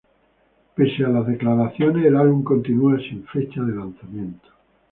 [0.73, 4.49] Pese a las declaraciones, el álbum continua sin fecha de lanzamiento.